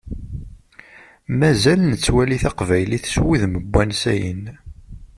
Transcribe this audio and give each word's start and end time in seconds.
Mazal 1.39 1.79
nettwali 1.91 2.37
taqbaylit 2.43 3.05
s 3.13 3.15
wudem 3.23 3.53
n 3.63 3.65
wansayen. 3.71 4.43